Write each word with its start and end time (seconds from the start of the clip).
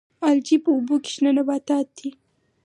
الجی 0.27 0.57
په 0.63 0.69
اوبو 0.75 0.95
کې 1.03 1.09
شنه 1.13 1.31
نباتات 1.37 1.87
دي 1.97 2.09